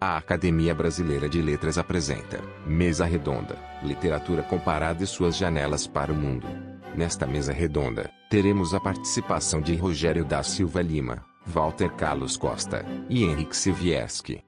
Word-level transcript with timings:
A 0.00 0.16
Academia 0.18 0.74
Brasileira 0.74 1.28
de 1.28 1.40
Letras 1.40 1.78
apresenta 1.78 2.42
Mesa 2.66 3.04
Redonda, 3.04 3.58
Literatura 3.82 4.42
Comparada 4.42 5.02
e 5.02 5.06
suas 5.06 5.36
janelas 5.36 5.86
para 5.86 6.12
o 6.12 6.16
mundo. 6.16 6.46
Nesta 6.94 7.26
mesa 7.26 7.52
redonda, 7.52 8.10
teremos 8.28 8.74
a 8.74 8.80
participação 8.80 9.60
de 9.60 9.74
Rogério 9.74 10.24
da 10.24 10.42
Silva 10.42 10.82
Lima, 10.82 11.24
Walter 11.46 11.90
Carlos 11.96 12.36
Costa 12.36 12.84
e 13.08 13.24
Henrique 13.24 13.56
Sivieski. 13.56 14.44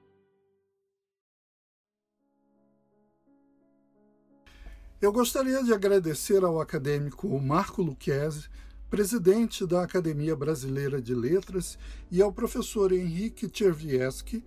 Eu 5.01 5.11
gostaria 5.11 5.63
de 5.63 5.73
agradecer 5.73 6.43
ao 6.43 6.61
acadêmico 6.61 7.27
Marco 7.39 7.81
Lucchese, 7.81 8.47
presidente 8.89 9.65
da 9.65 9.83
Academia 9.83 10.35
Brasileira 10.35 11.01
de 11.01 11.13
Letras, 11.13 11.77
e 12.11 12.21
ao 12.21 12.31
professor 12.31 12.91
Henrique 12.91 13.49
Tchervieski, 13.49 14.43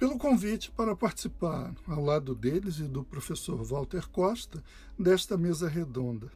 pelo 0.00 0.16
convite 0.16 0.70
para 0.70 0.96
participar, 0.96 1.74
ao 1.86 2.02
lado 2.02 2.34
deles 2.34 2.78
e 2.78 2.84
do 2.84 3.04
professor 3.04 3.62
Walter 3.62 4.08
Costa, 4.08 4.64
desta 4.98 5.36
mesa 5.36 5.68
redonda. 5.68 6.32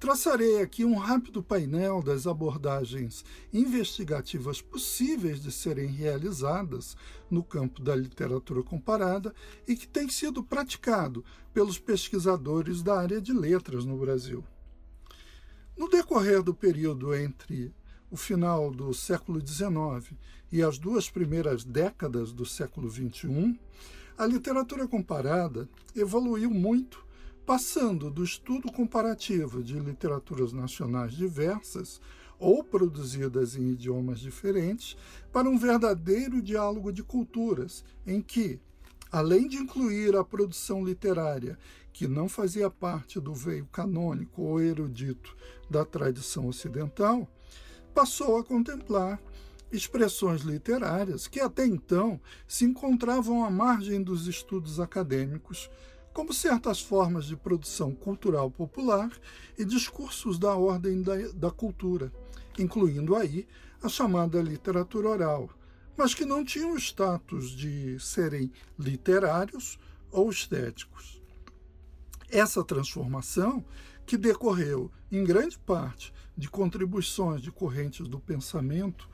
Traçarei 0.00 0.60
aqui 0.60 0.84
um 0.84 0.96
rápido 0.96 1.44
painel 1.44 2.02
das 2.02 2.26
abordagens 2.26 3.24
investigativas 3.52 4.60
possíveis 4.60 5.40
de 5.40 5.52
serem 5.52 5.86
realizadas 5.86 6.96
no 7.30 7.44
campo 7.44 7.80
da 7.80 7.94
literatura 7.94 8.64
comparada 8.64 9.32
e 9.68 9.76
que 9.76 9.86
tem 9.86 10.08
sido 10.08 10.42
praticado 10.42 11.24
pelos 11.54 11.78
pesquisadores 11.78 12.82
da 12.82 12.98
área 12.98 13.20
de 13.20 13.32
letras 13.32 13.84
no 13.84 13.96
Brasil. 13.96 14.44
No 15.76 15.88
decorrer 15.88 16.42
do 16.42 16.52
período 16.52 17.14
entre 17.14 17.72
o 18.10 18.16
final 18.16 18.70
do 18.70 18.92
século 18.92 19.40
XIX 19.46 20.12
e 20.50 20.62
as 20.62 20.78
duas 20.78 21.08
primeiras 21.08 21.64
décadas 21.64 22.32
do 22.32 22.44
século 22.44 22.90
XXI, 22.90 23.58
a 24.18 24.26
literatura 24.26 24.86
comparada 24.88 25.68
evoluiu 25.94 26.50
muito 26.50 27.04
passando 27.46 28.10
do 28.10 28.22
estudo 28.22 28.70
comparativo 28.70 29.62
de 29.62 29.78
literaturas 29.78 30.52
nacionais 30.52 31.12
diversas 31.12 32.00
ou 32.38 32.64
produzidas 32.64 33.56
em 33.56 33.70
idiomas 33.70 34.18
diferentes 34.20 34.96
para 35.32 35.48
um 35.48 35.58
verdadeiro 35.58 36.40
diálogo 36.40 36.92
de 36.92 37.02
culturas, 37.02 37.84
em 38.06 38.22
que, 38.22 38.58
além 39.10 39.46
de 39.46 39.56
incluir 39.56 40.16
a 40.16 40.24
produção 40.24 40.84
literária 40.84 41.58
que 41.92 42.08
não 42.08 42.28
fazia 42.28 42.70
parte 42.70 43.20
do 43.20 43.34
veio 43.34 43.66
canônico 43.66 44.42
ou 44.42 44.60
erudito 44.60 45.36
da 45.68 45.84
tradição 45.84 46.46
ocidental, 46.46 47.28
passou 47.94 48.38
a 48.38 48.44
contemplar 48.44 49.20
expressões 49.72 50.42
literárias 50.42 51.26
que 51.26 51.40
até 51.40 51.64
então 51.64 52.20
se 52.46 52.64
encontravam 52.64 53.44
à 53.44 53.50
margem 53.50 54.02
dos 54.02 54.26
estudos 54.26 54.80
acadêmicos, 54.80 55.70
como 56.12 56.34
certas 56.34 56.80
formas 56.80 57.26
de 57.26 57.36
produção 57.36 57.94
cultural 57.94 58.50
popular 58.50 59.10
e 59.56 59.64
discursos 59.64 60.38
da 60.38 60.54
ordem 60.54 61.02
da, 61.02 61.16
da 61.34 61.50
cultura, 61.50 62.12
incluindo 62.58 63.14
aí 63.14 63.46
a 63.82 63.88
chamada 63.88 64.42
literatura 64.42 65.08
oral, 65.08 65.50
mas 65.96 66.14
que 66.14 66.24
não 66.24 66.44
tinham 66.44 66.76
status 66.76 67.50
de 67.50 67.98
serem 68.00 68.50
literários 68.78 69.78
ou 70.10 70.30
estéticos. 70.30 71.22
Essa 72.28 72.64
transformação, 72.64 73.64
que 74.04 74.16
decorreu 74.16 74.90
em 75.10 75.22
grande 75.22 75.58
parte 75.58 76.12
de 76.40 76.48
contribuições 76.48 77.42
de 77.42 77.52
correntes 77.52 78.08
do 78.08 78.18
pensamento, 78.18 79.06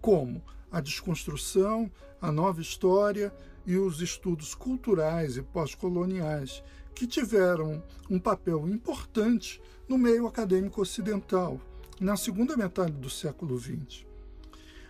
como 0.00 0.42
a 0.72 0.80
desconstrução, 0.80 1.92
a 2.22 2.32
nova 2.32 2.62
história 2.62 3.32
e 3.66 3.76
os 3.76 4.00
estudos 4.00 4.54
culturais 4.54 5.36
e 5.36 5.42
pós-coloniais, 5.42 6.64
que 6.94 7.06
tiveram 7.06 7.82
um 8.08 8.18
papel 8.18 8.66
importante 8.66 9.60
no 9.86 9.98
meio 9.98 10.26
acadêmico 10.26 10.80
ocidental 10.80 11.60
na 12.00 12.16
segunda 12.16 12.56
metade 12.56 12.92
do 12.92 13.10
século 13.10 13.58
XX. 13.58 14.06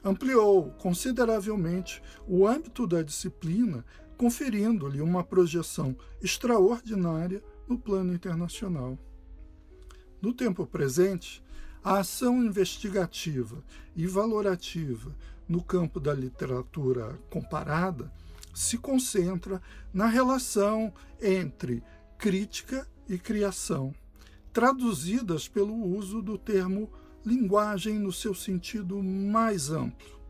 Ampliou 0.05 0.71
consideravelmente 0.79 2.01
o 2.27 2.47
âmbito 2.47 2.87
da 2.87 3.03
disciplina, 3.03 3.85
conferindo-lhe 4.17 5.01
uma 5.01 5.25
projeção 5.25 5.97
extraordinária 6.23 7.43
no 7.67 7.77
plano 7.77 8.15
internacional. 8.15 8.97
No 10.23 10.33
tempo 10.33 10.65
presente, 10.67 11.43
a 11.83 11.99
ação 11.99 12.45
investigativa 12.45 13.63
e 13.97 14.07
valorativa 14.07 15.15
no 15.49 15.63
campo 15.63 15.99
da 15.99 16.15
literatura 16.15 17.19
comparada 17.31 18.13
se 18.55 18.77
concentra 18.77 19.61
na 19.93 20.07
relação 20.07 20.93
entre 21.21 21.83
crítica 22.19 22.87
e 23.09 23.19
criação, 23.19 23.95
traduzidas 24.53 25.49
pelo 25.49 25.75
uso 25.75 26.21
do 26.21 26.37
termo 26.37 26.91
linguagem 27.25 27.99
no 27.99 28.13
seu 28.13 28.35
sentido 28.35 29.03
mais 29.03 29.71
amplo. 29.71 30.21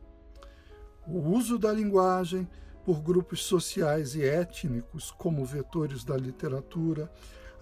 O 1.06 1.18
uso 1.18 1.58
da 1.58 1.72
linguagem 1.72 2.48
por 2.84 3.00
grupos 3.00 3.44
sociais 3.44 4.14
e 4.14 4.22
étnicos 4.22 5.10
como 5.10 5.44
vetores 5.44 6.04
da 6.04 6.16
literatura, 6.16 7.10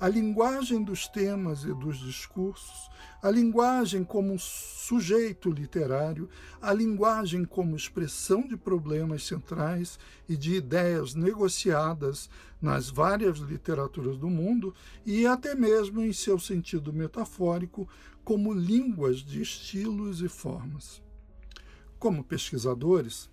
a 0.01 0.09
linguagem 0.09 0.83
dos 0.83 1.09
temas 1.09 1.65
e 1.65 1.75
dos 1.75 1.99
discursos, 1.99 2.89
a 3.21 3.31
linguagem 3.31 4.05
como 4.05 4.39
sujeito 4.39 5.51
literário, 5.51 6.29
a 6.63 6.73
linguagem 6.73 7.45
como 7.45 7.75
expressão 7.75 8.47
de 8.47 8.57
problemas 8.57 9.27
centrais 9.27 9.99
e 10.29 10.37
de 10.37 10.55
ideias 10.55 11.15
negociadas 11.15 12.31
nas 12.63 12.89
várias 12.89 13.39
literaturas 13.39 14.17
do 14.17 14.31
mundo 14.31 14.73
e 15.05 15.27
até 15.27 15.55
mesmo 15.55 16.01
em 16.01 16.13
seu 16.13 16.39
sentido 16.39 16.93
metafórico, 16.93 17.89
como 18.25 18.53
línguas 18.53 19.19
de 19.19 19.43
estilos 19.43 20.21
e 20.23 20.29
formas. 20.29 21.03
Como 21.99 22.23
pesquisadores, 22.23 23.29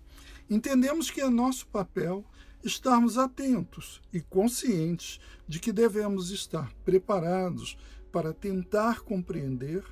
entendemos 0.50 1.10
que 1.12 1.20
é 1.20 1.30
nosso 1.30 1.66
papel 1.68 2.24
estarmos 2.64 3.18
atentos 3.18 4.02
e 4.12 4.20
conscientes 4.20 5.20
de 5.46 5.60
que 5.60 5.72
devemos 5.72 6.30
estar 6.30 6.72
preparados 6.84 7.76
para 8.10 8.32
tentar 8.32 9.00
compreender 9.00 9.84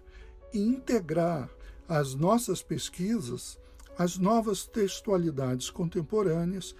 e 0.52 0.58
integrar 0.58 1.50
as 1.88 2.14
nossas 2.14 2.62
pesquisas 2.62 3.58
às 3.98 4.18
novas 4.18 4.66
textualidades 4.66 5.70
contemporâneas, 5.70 6.74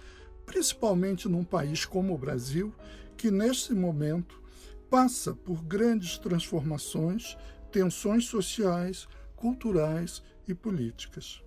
principalmente 0.45 1.29
num 1.29 1.43
país 1.43 1.85
como 1.85 2.13
o 2.13 2.17
Brasil, 2.17 2.73
que 3.15 3.31
neste 3.31 3.73
momento 3.73 4.41
passa 4.89 5.33
por 5.33 5.63
grandes 5.63 6.17
transformações, 6.17 7.37
tensões 7.71 8.25
sociais, 8.25 9.07
culturais 9.35 10.21
e 10.47 10.53
políticas. 10.53 11.44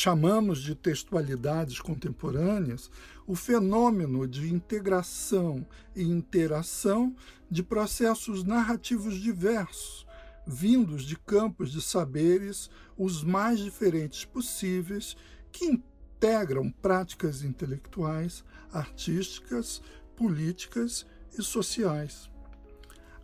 Chamamos 0.00 0.62
de 0.62 0.76
textualidades 0.76 1.80
contemporâneas 1.80 2.88
o 3.26 3.34
fenômeno 3.34 4.28
de 4.28 4.48
integração 4.48 5.66
e 5.92 6.04
interação 6.04 7.16
de 7.50 7.64
processos 7.64 8.44
narrativos 8.44 9.20
diversos, 9.20 10.06
vindos 10.46 11.02
de 11.02 11.16
campos 11.18 11.72
de 11.72 11.82
saberes 11.82 12.70
os 12.96 13.24
mais 13.24 13.58
diferentes 13.58 14.24
possíveis, 14.24 15.16
que 15.50 15.64
integram 15.64 16.70
práticas 16.70 17.42
intelectuais, 17.42 18.44
artísticas, 18.72 19.82
políticas 20.14 21.04
e 21.36 21.42
sociais. 21.42 22.30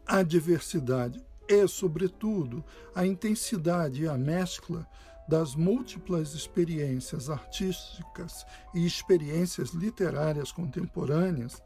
A 0.04 0.24
diversidade 0.24 1.24
e, 1.46 1.68
sobretudo, 1.68 2.64
a 2.96 3.06
intensidade 3.06 4.02
e 4.02 4.08
a 4.08 4.18
mescla 4.18 4.84
das 5.28 5.54
múltiplas 5.54 6.34
experiências 6.34 7.30
artísticas 7.30 8.44
e 8.74 8.84
experiências 8.84 9.70
literárias 9.70 10.52
contemporâneas 10.52 11.62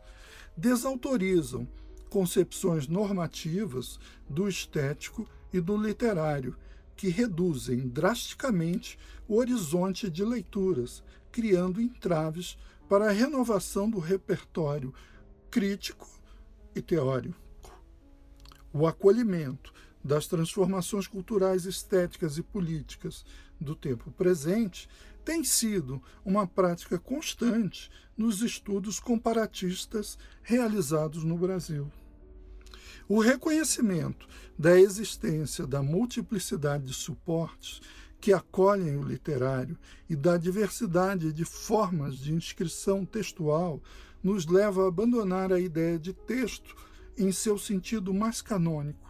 desautorizam 0.56 1.68
concepções 2.08 2.88
normativas 2.88 3.98
do 4.28 4.48
estético 4.48 5.28
e 5.52 5.60
do 5.60 5.76
literário 5.76 6.56
que 6.96 7.08
reduzem 7.08 7.88
drasticamente 7.88 8.98
o 9.28 9.36
horizonte 9.36 10.10
de 10.10 10.24
leituras, 10.24 11.02
criando 11.30 11.80
entraves 11.80 12.58
para 12.88 13.08
a 13.08 13.12
renovação 13.12 13.88
do 13.88 13.98
repertório 13.98 14.92
crítico 15.50 16.08
e 16.74 16.82
teórico. 16.82 17.38
O 18.72 18.86
acolhimento 18.86 19.72
das 20.02 20.26
transformações 20.26 21.06
culturais, 21.06 21.64
estéticas 21.66 22.38
e 22.38 22.42
políticas 22.42 23.24
do 23.60 23.74
tempo 23.74 24.10
presente 24.12 24.88
tem 25.24 25.44
sido 25.44 26.02
uma 26.24 26.46
prática 26.46 26.98
constante 26.98 27.90
nos 28.16 28.40
estudos 28.40 28.98
comparatistas 28.98 30.18
realizados 30.42 31.22
no 31.22 31.36
Brasil. 31.36 31.90
O 33.08 33.20
reconhecimento 33.20 34.28
da 34.58 34.78
existência 34.78 35.66
da 35.66 35.82
multiplicidade 35.82 36.84
de 36.84 36.94
suportes 36.94 37.80
que 38.20 38.32
acolhem 38.32 38.96
o 38.96 39.02
literário 39.02 39.78
e 40.08 40.16
da 40.16 40.36
diversidade 40.36 41.32
de 41.32 41.44
formas 41.44 42.18
de 42.18 42.34
inscrição 42.34 43.04
textual 43.04 43.80
nos 44.22 44.46
leva 44.46 44.84
a 44.84 44.88
abandonar 44.88 45.52
a 45.52 45.60
ideia 45.60 45.98
de 45.98 46.12
texto 46.12 46.74
em 47.16 47.30
seu 47.32 47.58
sentido 47.58 48.12
mais 48.12 48.42
canônico, 48.42 49.07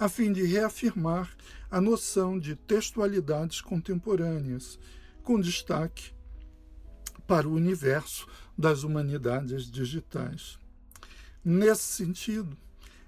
a 0.00 0.08
fim 0.08 0.32
de 0.32 0.42
reafirmar 0.44 1.30
a 1.70 1.78
noção 1.78 2.38
de 2.38 2.56
textualidades 2.56 3.60
contemporâneas, 3.60 4.78
com 5.22 5.38
destaque 5.38 6.14
para 7.26 7.46
o 7.46 7.52
universo 7.52 8.26
das 8.56 8.82
humanidades 8.82 9.70
digitais. 9.70 10.58
Nesse 11.44 11.82
sentido, 11.82 12.56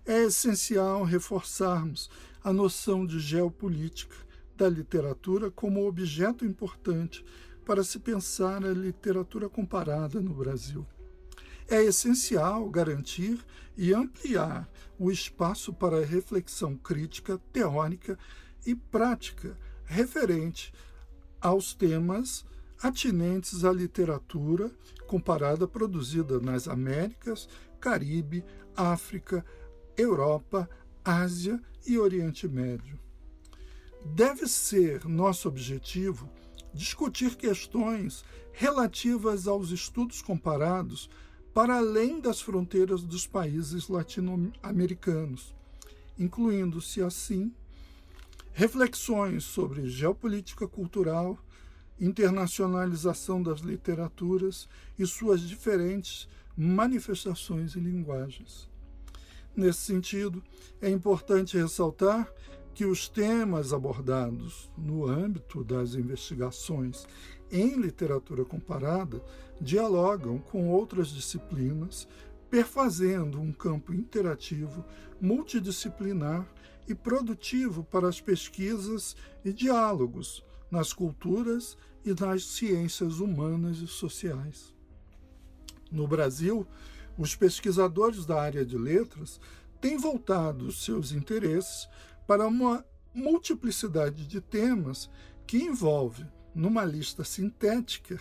é 0.05 0.25
essencial 0.25 1.03
reforçarmos 1.03 2.11
a 2.45 2.53
noção 2.53 3.07
de 3.07 3.19
geopolítica 3.19 4.17
da 4.55 4.69
literatura 4.69 5.51
como 5.51 5.89
objeto 5.89 6.45
importante 6.45 7.25
para 7.65 7.83
se 7.83 7.99
pensar 7.99 8.63
a 8.67 8.71
literatura 8.71 9.49
comparada 9.49 10.21
no 10.21 10.35
Brasil. 10.35 10.87
É 11.73 11.83
essencial 11.83 12.69
garantir 12.69 13.43
e 13.79 13.95
ampliar 13.95 14.69
o 14.99 15.11
espaço 15.11 15.73
para 15.73 16.05
reflexão 16.05 16.77
crítica, 16.77 17.41
teórica 17.51 18.19
e 18.67 18.75
prática 18.75 19.57
referente 19.87 20.71
aos 21.41 21.73
temas 21.73 22.45
atinentes 22.83 23.65
à 23.65 23.73
literatura 23.73 24.71
comparada 25.07 25.67
produzida 25.67 26.39
nas 26.39 26.69
Américas, 26.69 27.49
Caribe, 27.81 28.45
África, 28.77 29.43
Europa, 29.97 30.69
Ásia 31.03 31.59
e 31.87 31.99
Oriente 31.99 32.47
Médio. 32.47 33.01
Deve 34.05 34.47
ser 34.47 35.09
nosso 35.09 35.49
objetivo 35.49 36.29
discutir 36.75 37.35
questões 37.35 38.23
relativas 38.53 39.49
aos 39.49 39.71
estudos 39.71 40.21
comparados 40.21 41.09
para 41.55 41.77
além 41.77 42.21
das 42.21 42.41
fronteiras 42.41 43.03
dos 43.03 43.27
países 43.27 43.89
latino-americanos, 43.89 45.55
incluindo-se 46.19 47.03
assim 47.03 47.53
reflexões 48.53 49.45
sobre 49.45 49.89
geopolítica 49.89 50.67
cultural, 50.67 51.39
internacionalização 52.01 53.43
das 53.43 53.61
literaturas 53.61 54.69
e 54.99 55.07
suas 55.07 55.41
diferentes 55.41 56.29
manifestações 56.57 57.75
e 57.75 57.81
linguagens. 57.81 58.69
Nesse 59.55 59.81
sentido, 59.81 60.43
é 60.81 60.89
importante 60.89 61.57
ressaltar 61.57 62.31
que 62.75 62.87
os 62.87 63.09
temas 63.09 63.73
abordados 63.73 64.71
no 64.77 65.07
âmbito 65.07 65.63
das 65.63 65.95
investigações 65.95 67.07
em 67.53 67.77
literatura 67.77 68.45
comparada 68.45 69.23
dialogam 69.61 70.39
com 70.39 70.71
outras 70.71 71.09
disciplinas, 71.09 72.09
perfazendo 72.51 73.41
um 73.41 73.53
campo 73.53 73.93
interativo, 73.93 74.85
multidisciplinar 75.21 76.47
e 76.89 76.95
produtivo 76.95 77.85
para 77.85 78.09
as 78.09 78.21
pesquisas 78.21 79.15
e 79.45 79.53
diálogos 79.53 80.43
nas 80.71 80.93
culturas 80.93 81.77
e 82.05 82.13
nas 82.19 82.45
ciências 82.45 83.21
humanas 83.21 83.79
e 83.79 83.87
sociais. 83.87 84.75
No 85.91 86.09
Brasil, 86.09 86.67
os 87.19 87.37
pesquisadores 87.37 88.25
da 88.25 88.41
área 88.41 88.65
de 88.65 88.79
letras 88.79 89.39
têm 89.81 89.99
voltado 89.99 90.73
seus 90.73 91.13
interesses 91.13 91.87
para 92.27 92.47
uma 92.47 92.85
multiplicidade 93.15 94.27
de 94.27 94.41
temas 94.41 95.11
que 95.47 95.59
envolve, 95.59 96.27
numa 96.55 96.85
lista 96.85 97.25
sintética, 97.25 98.21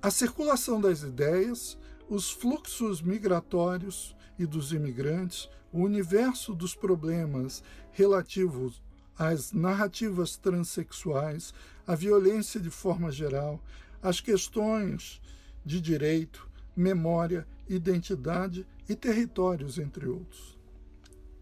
a 0.00 0.10
circulação 0.10 0.80
das 0.80 1.02
ideias, 1.02 1.76
os 2.08 2.30
fluxos 2.30 3.02
migratórios 3.02 4.14
e 4.38 4.46
dos 4.46 4.72
imigrantes, 4.72 5.48
o 5.72 5.80
universo 5.80 6.54
dos 6.54 6.74
problemas 6.74 7.62
relativos 7.92 8.80
às 9.18 9.52
narrativas 9.52 10.36
transexuais, 10.36 11.52
a 11.86 11.94
violência 11.94 12.60
de 12.60 12.70
forma 12.70 13.10
geral, 13.10 13.60
as 14.02 14.20
questões 14.20 15.20
de 15.64 15.80
direito, 15.80 16.48
memória, 16.76 17.46
identidade 17.68 18.66
e 18.88 18.94
territórios, 18.94 19.78
entre 19.78 20.06
outros. 20.06 20.56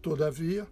Todavia, 0.01 0.67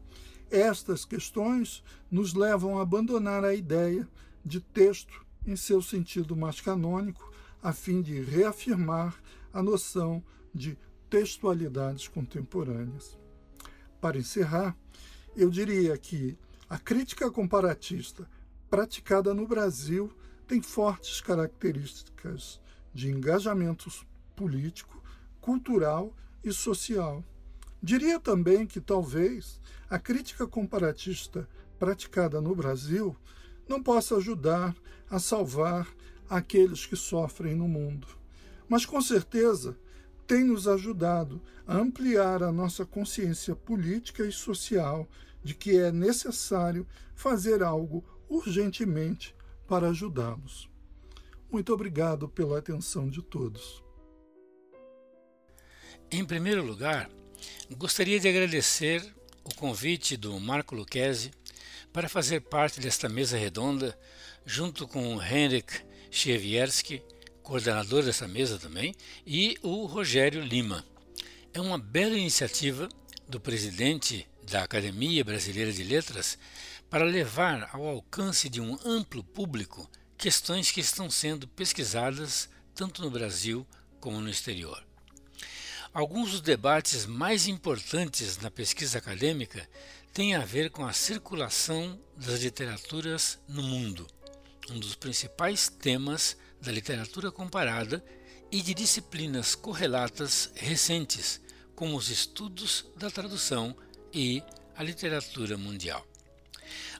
estas 0.50 1.06
questões 1.06 1.84
nos 2.10 2.34
levam 2.34 2.78
a 2.78 2.82
abandonar 2.82 3.44
a 3.44 3.54
ideia 3.54 4.08
de 4.44 4.60
texto 4.60 5.25
em 5.45 5.56
seu 5.56 5.81
sentido 5.81 6.36
mais 6.36 6.62
canônico, 6.62 7.31
a 7.62 7.72
fim 7.74 8.01
de 8.01 8.22
reafirmar 8.22 9.16
a 9.54 9.62
noção 9.62 10.24
de 10.54 10.78
textualidades 11.10 12.07
contemporâneas. 12.07 13.18
Para 14.01 14.18
encerrar, 14.18 14.75
eu 15.36 15.50
diria 15.50 15.98
que 15.98 16.38
a 16.69 16.78
crítica 16.78 17.30
comparatista 17.30 18.28
praticada 18.69 19.34
no 19.34 19.48
Brasil 19.48 20.12
tem 20.48 20.62
fortes 20.62 21.22
características 21.22 22.60
de 22.94 23.10
engajamento 23.10 23.90
político, 24.36 25.01
cultural 25.40 26.13
e 26.44 26.51
social. 26.51 27.24
Diria 27.81 28.19
também 28.19 28.66
que 28.66 28.81
talvez 28.81 29.60
a 29.90 30.00
crítica 30.00 30.48
comparatista 30.48 31.48
praticada 31.78 32.42
no 32.42 32.56
Brasil 32.56 33.16
não 33.68 33.81
possa 33.81 34.18
ajudar 34.18 34.75
a 35.10 35.19
salvar 35.19 35.88
aqueles 36.30 36.86
que 36.86 36.95
sofrem 36.95 37.56
no 37.56 37.68
mundo, 37.68 38.07
mas 38.68 38.86
com 38.86 39.01
certeza 39.01 39.77
tem 40.25 40.44
nos 40.44 40.68
ajudado 40.68 41.42
a 41.68 41.75
ampliar 41.75 42.42
a 42.44 42.51
nossa 42.51 42.86
consciência 42.86 43.56
política 43.56 44.25
e 44.25 44.31
social 44.31 45.07
de 45.44 45.54
que 45.54 45.77
é 45.77 45.92
necessário 45.92 46.88
fazer 47.13 47.62
algo 47.62 48.04
urgentemente 48.30 49.36
para 49.68 49.89
ajudá-los. 49.89 50.69
Muito 51.51 51.74
obrigado 51.74 52.27
pela 52.27 52.57
atenção 52.57 53.09
de 53.09 53.21
todos. 53.21 53.83
Em 56.09 56.25
primeiro 56.25 56.63
lugar, 56.63 57.09
gostaria 57.77 58.19
de 58.19 58.27
agradecer 58.27 59.04
o 59.44 59.54
convite 59.56 60.16
do 60.16 60.39
Marco 60.39 60.75
Lucchesi 60.75 61.31
para 61.94 62.10
fazer 62.10 62.42
parte 62.42 62.80
desta 62.80 63.07
mesa 63.07 63.38
redonda, 63.38 63.98
junto 64.44 64.88
com 64.88 65.22
Henrik 65.22 65.72
Chevierski, 66.10 67.04
coordenador 67.44 68.04
dessa 68.04 68.28
mesa 68.28 68.57
também, 68.57 68.95
e 69.25 69.57
o 69.62 69.86
Rogério 69.86 70.42
Lima. 70.42 70.83
É 71.54 71.62
uma 71.62 71.78
bela 71.78 72.18
iniciativa 72.18 72.90
do 73.30 73.40
presidente 73.40 74.28
da 74.50 74.64
Academia 74.64 75.23
Brasileira 75.23 75.71
de 75.71 75.83
Letras 75.83 76.38
para 76.90 77.06
levar 77.06 77.69
ao 77.71 77.88
alcance 77.88 78.50
de 78.50 78.59
um 78.59 78.78
amplo 78.83 79.23
público 79.23 79.88
questões 80.18 80.71
que 80.71 80.80
estão 80.80 81.12
sendo 81.12 81.47
pesquisadas 81.47 82.50
tanto 82.73 83.04
no 83.04 83.12
Brasil 83.12 83.68
como 84.00 84.19
no 84.19 84.30
exterior. 84.30 84.83
Alguns 85.94 86.31
dos 86.31 86.42
debates 86.42 87.06
mais 87.06 87.47
importantes 87.47 88.40
na 88.40 88.50
pesquisa 88.50 88.97
acadêmica 88.97 89.69
têm 90.14 90.36
a 90.36 90.46
ver 90.46 90.70
com 90.70 90.86
a 90.86 90.94
circulação 90.94 92.00
das 92.16 92.42
literaturas 92.42 93.40
no 93.48 93.64
mundo, 93.64 94.06
um 94.70 94.80
dos 94.80 94.94
principais 94.94 95.68
temas 95.68 96.38
da 96.62 96.72
literatura 96.72 97.32
comparada 97.32 98.04
e 98.52 98.62
de 98.62 98.76
disciplinas 98.76 99.56
correlatas 99.56 100.52
recentes, 100.54 101.42
como 101.76 101.98
os 101.98 102.10
estudos 102.10 102.86
da 102.96 103.10
tradução 103.10 103.76
e 104.14 104.44
a 104.76 104.84
literatura 104.84 105.58
mundial. 105.58 106.06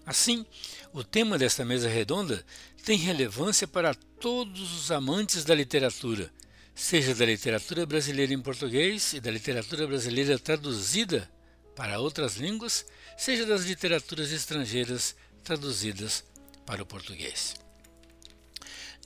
Assim, 0.04 0.44
o 0.92 1.04
tema 1.04 1.38
desta 1.38 1.64
mesa 1.64 1.88
redonda 1.88 2.44
tem 2.84 2.98
relevância 2.98 3.68
para 3.68 3.94
todos 3.94 4.74
os 4.74 4.90
amantes 4.90 5.46
da 5.46 5.54
literatura, 5.54 6.34
seja 6.74 7.14
da 7.14 7.28
literatura 7.28 7.86
brasileira 7.86 8.34
em 8.34 8.42
português 8.42 9.14
e 9.14 9.20
da 9.20 9.30
literatura 9.30 9.86
brasileira 9.86 10.40
traduzida 10.40 11.32
para 11.76 12.00
outras 12.00 12.38
línguas, 12.38 12.86
seja 13.18 13.46
das 13.46 13.64
literaturas 13.64 14.32
estrangeiras 14.32 15.16
traduzidas 15.44 16.24
para 16.66 16.82
o 16.82 16.86
português. 16.86 17.56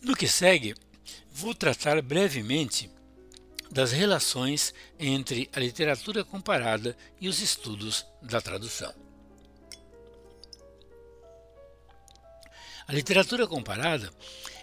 No 0.02 0.16
que 0.16 0.28
segue, 0.28 0.76
vou 1.32 1.54
tratar 1.54 2.02
brevemente 2.02 2.90
das 3.72 3.92
relações 3.92 4.74
entre 5.00 5.50
a 5.54 5.60
literatura 5.60 6.24
comparada 6.24 6.96
e 7.20 7.28
os 7.28 7.42
estudos 7.42 8.06
da 8.22 8.42
tradução. 8.42 8.94
A 12.88 12.94
literatura 12.94 13.46
comparada 13.46 14.10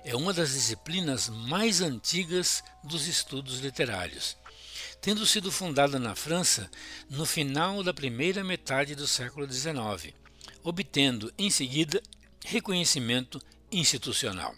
é 0.02 0.16
uma 0.16 0.32
das 0.32 0.52
disciplinas 0.52 1.28
mais 1.28 1.82
antigas 1.82 2.64
dos 2.82 3.06
estudos 3.06 3.60
literários, 3.60 4.36
tendo 5.04 5.26
sido 5.26 5.52
fundada 5.52 5.98
na 5.98 6.14
França 6.14 6.70
no 7.10 7.26
final 7.26 7.82
da 7.82 7.92
primeira 7.92 8.42
metade 8.42 8.94
do 8.94 9.06
século 9.06 9.46
XIX, 9.46 10.14
obtendo 10.62 11.30
em 11.36 11.50
seguida 11.50 12.02
reconhecimento 12.42 13.38
institucional. 13.70 14.54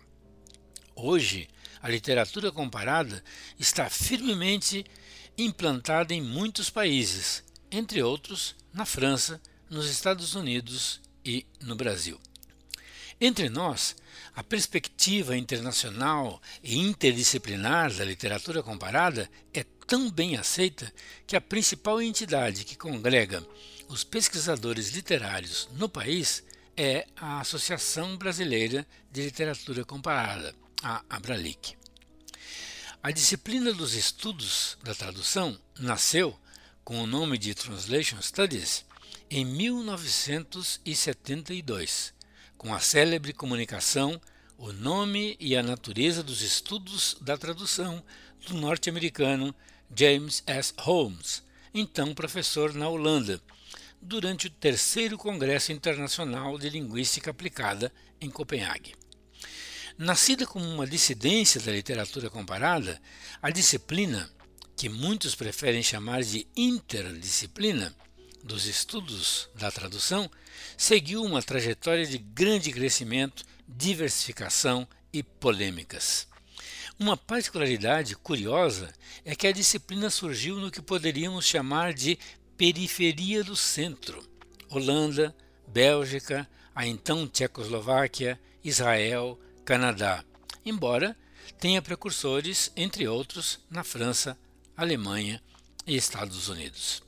Hoje, 0.94 1.48
a 1.82 1.88
literatura 1.88 2.52
comparada 2.52 3.24
está 3.58 3.90
firmemente 3.90 4.86
implantada 5.36 6.14
em 6.14 6.22
muitos 6.22 6.70
países, 6.70 7.42
entre 7.68 8.00
outros 8.00 8.54
na 8.72 8.86
França, 8.86 9.42
nos 9.68 9.90
Estados 9.90 10.36
Unidos 10.36 11.00
e 11.24 11.44
no 11.60 11.74
Brasil. 11.74 12.20
Entre 13.20 13.48
nós, 13.48 13.96
a 14.36 14.44
perspectiva 14.44 15.34
internacional 15.34 16.40
e 16.62 16.76
interdisciplinar 16.76 17.90
da 17.94 18.04
literatura 18.04 18.62
comparada 18.62 19.30
é 19.54 19.64
tão 19.86 20.10
bem 20.10 20.36
aceita 20.36 20.92
que 21.26 21.34
a 21.34 21.40
principal 21.40 22.02
entidade 22.02 22.64
que 22.64 22.76
congrega 22.76 23.42
os 23.88 24.04
pesquisadores 24.04 24.90
literários 24.90 25.70
no 25.72 25.88
país 25.88 26.44
é 26.76 27.06
a 27.16 27.40
Associação 27.40 28.18
Brasileira 28.18 28.86
de 29.10 29.22
Literatura 29.22 29.86
Comparada, 29.86 30.54
a 30.82 31.02
Abralic. 31.08 31.74
A 33.02 33.10
disciplina 33.10 33.72
dos 33.72 33.94
estudos 33.94 34.76
da 34.82 34.94
tradução 34.94 35.58
nasceu 35.78 36.38
com 36.84 37.00
o 37.00 37.06
nome 37.06 37.38
de 37.38 37.54
Translation 37.54 38.20
Studies 38.20 38.84
em 39.30 39.46
1972, 39.46 42.12
com 42.56 42.74
a 42.74 42.80
célebre 42.80 43.32
comunicação 43.32 44.20
O 44.58 44.72
Nome 44.72 45.36
e 45.38 45.56
a 45.56 45.62
Natureza 45.62 46.22
dos 46.22 46.40
Estudos 46.40 47.16
da 47.20 47.36
Tradução 47.36 48.02
do 48.46 48.54
norte-americano 48.54 49.54
James 49.94 50.42
S. 50.46 50.72
Holmes, 50.78 51.42
então 51.72 52.14
professor 52.14 52.72
na 52.72 52.88
Holanda, 52.88 53.40
durante 54.00 54.46
o 54.46 54.50
terceiro 54.50 55.18
Congresso 55.18 55.72
Internacional 55.72 56.58
de 56.58 56.70
Linguística 56.70 57.30
Aplicada 57.30 57.92
em 58.20 58.30
Copenhague. 58.30 58.94
Nascida 59.98 60.46
como 60.46 60.64
uma 60.64 60.86
dissidência 60.86 61.60
da 61.60 61.72
literatura 61.72 62.28
comparada, 62.28 63.00
a 63.40 63.50
disciplina, 63.50 64.30
que 64.76 64.88
muitos 64.88 65.34
preferem 65.34 65.82
chamar 65.82 66.22
de 66.22 66.46
interdisciplina, 66.56 67.94
dos 68.46 68.66
estudos 68.66 69.50
da 69.54 69.70
tradução, 69.70 70.30
seguiu 70.78 71.22
uma 71.22 71.42
trajetória 71.42 72.06
de 72.06 72.16
grande 72.16 72.70
crescimento, 72.70 73.44
diversificação 73.66 74.86
e 75.12 75.22
polêmicas. 75.22 76.28
Uma 76.98 77.16
particularidade 77.16 78.14
curiosa 78.16 78.94
é 79.24 79.34
que 79.34 79.46
a 79.46 79.52
disciplina 79.52 80.08
surgiu 80.08 80.56
no 80.56 80.70
que 80.70 80.80
poderíamos 80.80 81.44
chamar 81.44 81.92
de 81.92 82.18
periferia 82.56 83.42
do 83.42 83.56
centro: 83.56 84.24
Holanda, 84.70 85.34
Bélgica, 85.66 86.48
a 86.74 86.86
então 86.86 87.26
Tchecoslováquia, 87.26 88.40
Israel, 88.62 89.38
Canadá, 89.64 90.24
embora 90.64 91.16
tenha 91.58 91.82
precursores, 91.82 92.70
entre 92.76 93.08
outros, 93.08 93.58
na 93.68 93.82
França, 93.82 94.38
Alemanha 94.76 95.42
e 95.86 95.96
Estados 95.96 96.48
Unidos. 96.48 97.05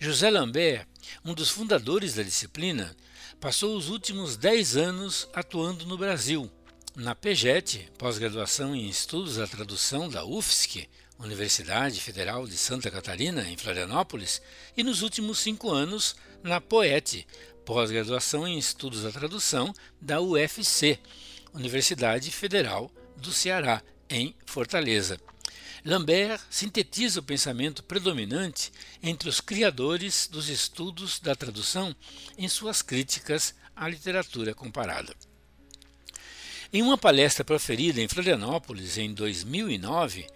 José 0.00 0.30
Lambert, 0.30 0.86
um 1.24 1.34
dos 1.34 1.50
fundadores 1.50 2.14
da 2.14 2.22
disciplina, 2.22 2.96
passou 3.40 3.76
os 3.76 3.88
últimos 3.88 4.36
dez 4.36 4.76
anos 4.76 5.28
atuando 5.34 5.84
no 5.86 5.98
Brasil, 5.98 6.48
na 6.94 7.16
PEGET, 7.16 7.90
pós-graduação 7.98 8.76
em 8.76 8.88
Estudos 8.88 9.36
da 9.36 9.46
Tradução 9.48 10.08
da 10.08 10.24
UFSC, 10.24 10.88
Universidade 11.18 12.00
Federal 12.00 12.46
de 12.46 12.56
Santa 12.56 12.92
Catarina, 12.92 13.42
em 13.48 13.56
Florianópolis, 13.56 14.40
e 14.76 14.84
nos 14.84 15.02
últimos 15.02 15.40
cinco 15.40 15.68
anos 15.68 16.14
na 16.44 16.60
POET, 16.60 17.26
pós-graduação 17.64 18.46
em 18.46 18.56
Estudos 18.56 19.02
da 19.02 19.10
Tradução 19.10 19.74
da 20.00 20.20
UFC, 20.20 21.00
Universidade 21.52 22.30
Federal 22.30 22.88
do 23.16 23.32
Ceará, 23.32 23.82
em 24.08 24.32
Fortaleza. 24.46 25.18
Lambert 25.88 26.42
sintetiza 26.50 27.20
o 27.20 27.22
pensamento 27.22 27.82
predominante 27.82 28.70
entre 29.02 29.26
os 29.26 29.40
criadores 29.40 30.28
dos 30.30 30.50
estudos 30.50 31.18
da 31.18 31.34
tradução 31.34 31.96
em 32.36 32.46
suas 32.46 32.82
críticas 32.82 33.54
à 33.74 33.88
literatura 33.88 34.54
comparada. 34.54 35.16
Em 36.70 36.82
uma 36.82 36.98
palestra 36.98 37.42
proferida 37.42 38.02
em 38.02 38.06
Florianópolis 38.06 38.98
em 38.98 39.14
2009, 39.14 40.26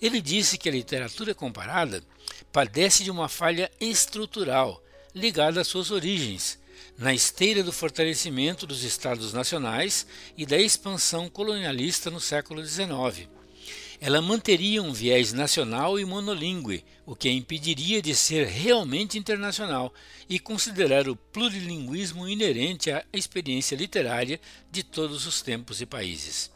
ele 0.00 0.18
disse 0.18 0.56
que 0.56 0.70
a 0.70 0.72
literatura 0.72 1.34
comparada 1.34 2.02
padece 2.50 3.04
de 3.04 3.10
uma 3.10 3.28
falha 3.28 3.70
estrutural 3.78 4.82
ligada 5.14 5.60
às 5.60 5.68
suas 5.68 5.90
origens, 5.90 6.58
na 6.96 7.12
esteira 7.12 7.62
do 7.62 7.70
fortalecimento 7.70 8.66
dos 8.66 8.82
Estados 8.82 9.34
nacionais 9.34 10.06
e 10.38 10.46
da 10.46 10.56
expansão 10.56 11.28
colonialista 11.28 12.10
no 12.10 12.18
século 12.18 12.64
XIX. 12.64 13.28
Ela 14.04 14.20
manteria 14.20 14.82
um 14.82 14.92
viés 14.92 15.32
nacional 15.32 15.96
e 15.96 16.04
monolíngue, 16.04 16.84
o 17.06 17.14
que 17.14 17.28
a 17.28 17.32
impediria 17.32 18.02
de 18.02 18.16
ser 18.16 18.48
realmente 18.48 19.16
internacional 19.16 19.94
e 20.28 20.40
considerar 20.40 21.08
o 21.08 21.14
plurilinguismo 21.14 22.28
inerente 22.28 22.90
à 22.90 23.04
experiência 23.12 23.76
literária 23.76 24.40
de 24.72 24.82
todos 24.82 25.24
os 25.24 25.40
tempos 25.40 25.80
e 25.80 25.86
países. 25.86 26.50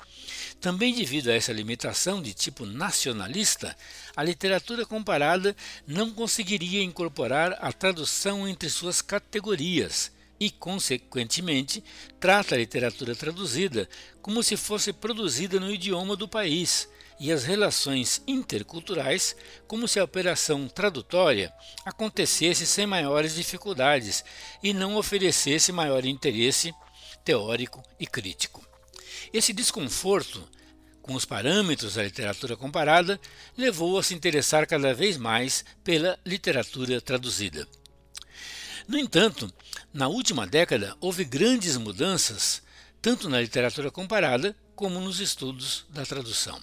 Também 0.60 0.92
devido 0.92 1.28
a 1.28 1.34
essa 1.34 1.52
limitação 1.52 2.20
de 2.20 2.34
tipo 2.34 2.66
nacionalista, 2.66 3.76
a 4.16 4.24
literatura 4.24 4.84
comparada 4.84 5.54
não 5.86 6.10
conseguiria 6.10 6.82
incorporar 6.82 7.56
a 7.60 7.72
tradução 7.72 8.48
entre 8.48 8.68
suas 8.68 9.00
categorias, 9.00 10.10
e, 10.40 10.50
consequentemente, 10.50 11.82
trata 12.18 12.56
a 12.56 12.58
literatura 12.58 13.14
traduzida 13.14 13.88
como 14.20 14.42
se 14.42 14.56
fosse 14.56 14.92
produzida 14.92 15.60
no 15.60 15.72
idioma 15.72 16.16
do 16.16 16.26
país 16.26 16.88
e 17.18 17.32
as 17.32 17.44
relações 17.44 18.22
interculturais 18.26 19.34
como 19.66 19.88
se 19.88 19.98
a 19.98 20.04
operação 20.04 20.68
tradutória 20.68 21.52
acontecesse 21.84 22.66
sem 22.66 22.86
maiores 22.86 23.34
dificuldades 23.34 24.24
e 24.62 24.72
não 24.72 24.96
oferecesse 24.96 25.72
maior 25.72 26.04
interesse 26.04 26.74
teórico 27.24 27.82
e 27.98 28.06
crítico. 28.06 28.64
Esse 29.32 29.52
desconforto 29.52 30.48
com 31.02 31.14
os 31.14 31.24
parâmetros 31.24 31.94
da 31.94 32.02
literatura 32.02 32.56
comparada 32.56 33.20
levou 33.56 33.98
a 33.98 34.02
se 34.02 34.14
interessar 34.14 34.66
cada 34.66 34.92
vez 34.92 35.16
mais 35.16 35.64
pela 35.84 36.18
literatura 36.26 37.00
traduzida. 37.00 37.66
No 38.88 38.98
entanto, 38.98 39.52
na 39.92 40.08
última 40.08 40.46
década 40.46 40.96
houve 41.00 41.24
grandes 41.24 41.76
mudanças, 41.76 42.62
tanto 43.00 43.28
na 43.28 43.40
literatura 43.40 43.90
comparada 43.90 44.56
como 44.74 45.00
nos 45.00 45.20
estudos 45.20 45.86
da 45.88 46.04
tradução. 46.04 46.60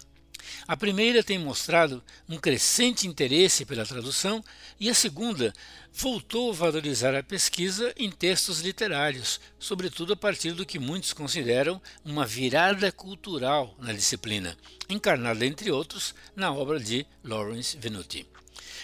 A 0.68 0.78
primeira 0.78 1.24
tem 1.24 1.38
mostrado 1.38 2.04
um 2.28 2.38
crescente 2.38 3.08
interesse 3.08 3.66
pela 3.66 3.86
tradução 3.86 4.44
e 4.80 4.90
a 4.90 4.94
segunda 4.94 5.54
voltou 5.94 6.52
a 6.52 6.56
valorizar 6.56 7.16
a 7.16 7.22
pesquisa 7.22 7.94
em 7.98 8.10
textos 8.10 8.62
literários, 8.62 9.40
sobretudo 9.60 10.14
a 10.14 10.18
partir 10.18 10.54
do 10.54 10.66
que 10.66 10.80
muitos 10.80 11.14
consideram 11.14 11.82
uma 12.04 12.26
virada 12.26 12.92
cultural 12.92 13.76
na 13.80 13.94
disciplina, 13.94 14.58
encarnada, 14.90 15.46
entre 15.46 15.72
outros, 15.72 16.16
na 16.36 16.52
obra 16.52 16.80
de 16.80 17.06
Lawrence 17.24 17.78
Venuti. 17.78 18.26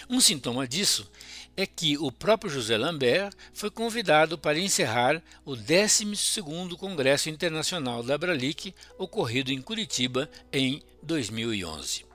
Um 0.08 0.20
sintoma 0.20 0.66
disso 0.66 1.10
é 1.56 1.66
que 1.66 1.98
o 1.98 2.10
próprio 2.10 2.50
José 2.50 2.76
Lambert 2.76 3.32
foi 3.52 3.70
convidado 3.70 4.38
para 4.38 4.58
encerrar 4.58 5.22
o 5.44 5.52
12º 5.52 6.76
Congresso 6.76 7.28
Internacional 7.28 8.02
da 8.02 8.14
Abralic, 8.14 8.74
ocorrido 8.98 9.52
em 9.52 9.60
Curitiba 9.60 10.30
em 10.52 10.82
2011. 11.02 12.06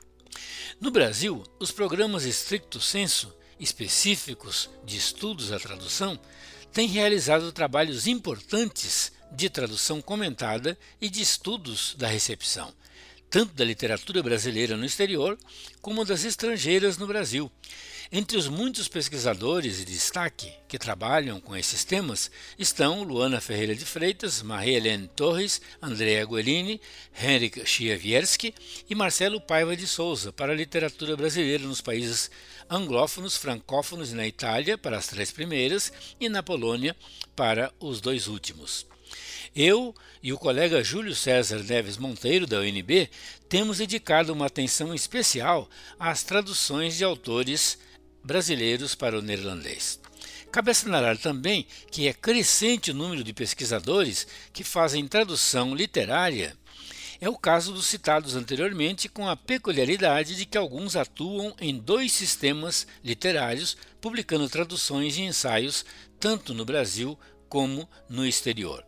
No 0.79 0.91
Brasil, 0.91 1.43
os 1.59 1.71
programas 1.71 2.25
estricto 2.25 2.81
senso, 2.81 3.33
específicos 3.59 4.69
de 4.83 4.97
estudos 4.97 5.49
da 5.49 5.59
tradução, 5.59 6.19
têm 6.73 6.87
realizado 6.87 7.51
trabalhos 7.51 8.07
importantes 8.07 9.11
de 9.31 9.49
tradução 9.49 10.01
comentada 10.01 10.77
e 10.99 11.09
de 11.09 11.21
estudos 11.21 11.95
da 11.97 12.07
recepção, 12.07 12.73
tanto 13.29 13.53
da 13.53 13.65
literatura 13.65 14.21
brasileira 14.23 14.77
no 14.77 14.85
exterior 14.85 15.37
como 15.81 16.05
das 16.05 16.23
estrangeiras 16.23 16.97
no 16.97 17.07
Brasil. 17.07 17.51
Entre 18.11 18.37
os 18.37 18.47
muitos 18.47 18.87
pesquisadores 18.87 19.77
de 19.77 19.85
destaque 19.85 20.53
que 20.67 20.77
trabalham 20.77 21.41
com 21.41 21.55
esses 21.55 21.83
temas 21.83 22.29
estão 22.57 23.03
Luana 23.03 23.41
Ferreira 23.41 23.75
de 23.75 23.83
Freitas, 23.83 24.41
Maria 24.43 24.77
Helene 24.77 25.09
Torres, 25.15 25.59
Andrea 25.81 26.25
Guerini, 26.25 26.79
Henrik 27.19 27.65
Chievierski 27.65 28.53
e 28.89 28.93
Marcelo 28.93 29.41
Paiva 29.41 29.75
de 29.75 29.87
Souza 29.87 30.31
para 30.31 30.53
a 30.53 30.55
literatura 30.55 31.17
brasileira 31.17 31.63
nos 31.63 31.81
países 31.81 32.29
anglófonos, 32.69 33.37
francófonos 33.37 34.11
e 34.11 34.15
na 34.15 34.27
Itália 34.27 34.77
para 34.77 34.97
as 34.97 35.07
três 35.07 35.31
primeiras 35.31 35.91
e 36.19 36.29
na 36.29 36.43
Polônia 36.43 36.95
para 37.35 37.73
os 37.79 37.99
dois 37.99 38.27
últimos. 38.27 38.85
Eu 39.55 39.93
e 40.21 40.33
o 40.33 40.37
colega 40.37 40.83
Júlio 40.83 41.15
César 41.15 41.63
Neves 41.63 41.97
Monteiro, 41.97 42.45
da 42.45 42.59
UNB, 42.59 43.09
temos 43.47 43.77
dedicado 43.77 44.33
uma 44.33 44.47
atenção 44.47 44.93
especial 44.93 45.69
às 45.99 46.23
traduções 46.23 46.97
de 46.97 47.03
autores 47.03 47.77
brasileiros 48.23 48.95
para 48.95 49.17
o 49.17 49.21
neerlandês. 49.21 49.99
Cabe 50.51 50.71
assinalar 50.71 51.17
também 51.17 51.67
que 51.91 52.07
é 52.07 52.13
crescente 52.13 52.91
o 52.91 52.93
número 52.93 53.23
de 53.23 53.33
pesquisadores 53.33 54.25
que 54.51 54.63
fazem 54.63 55.07
tradução 55.07 55.75
literária. 55.75 56.57
É 57.19 57.29
o 57.29 57.37
caso 57.37 57.71
dos 57.71 57.85
citados 57.85 58.35
anteriormente, 58.35 59.07
com 59.07 59.27
a 59.27 59.35
peculiaridade 59.35 60.35
de 60.35 60.45
que 60.45 60.57
alguns 60.57 60.95
atuam 60.95 61.55
em 61.59 61.77
dois 61.77 62.11
sistemas 62.11 62.85
literários, 63.03 63.77
publicando 64.01 64.49
traduções 64.49 65.17
e 65.17 65.21
ensaios 65.21 65.85
tanto 66.19 66.53
no 66.53 66.65
Brasil 66.65 67.17
como 67.47 67.89
no 68.09 68.25
exterior. 68.25 68.83